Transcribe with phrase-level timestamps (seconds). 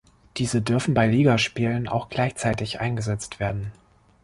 [0.37, 3.71] Diese dürfen bei Ligaspielen auch gleichzeitig eingesetzt werden.